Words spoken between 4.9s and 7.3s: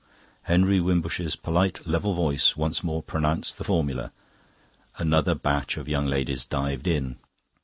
Another batch of young ladies dived in.